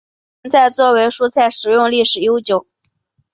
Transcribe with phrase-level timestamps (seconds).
[0.41, 2.65] 芹菜作为蔬菜食用历史悠久。